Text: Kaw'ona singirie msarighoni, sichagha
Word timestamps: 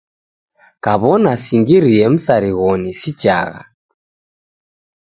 Kaw'ona 0.83 1.31
singirie 1.45 2.05
msarighoni, 2.13 2.89
sichagha 3.01 3.63